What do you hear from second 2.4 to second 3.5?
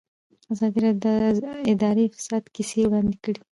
کیسې وړاندې کړي.